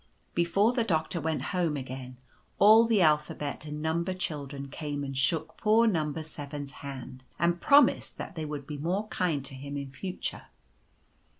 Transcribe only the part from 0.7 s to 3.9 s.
the Doctor went home again all the Alphabet and